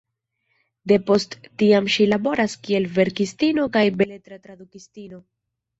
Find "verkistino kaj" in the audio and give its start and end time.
2.99-3.87